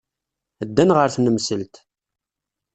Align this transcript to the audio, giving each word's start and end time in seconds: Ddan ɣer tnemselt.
Ddan 0.67 0.89
ɣer 0.97 1.09
tnemselt. 1.15 1.75